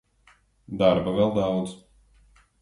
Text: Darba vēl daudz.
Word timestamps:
Darba 0.83 1.13
vēl 1.19 1.35
daudz. 1.37 1.77